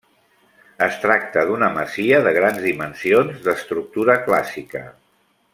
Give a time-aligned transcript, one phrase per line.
[0.85, 4.87] Es tracta d'una masia de grans dimensions d'estructura clàssica.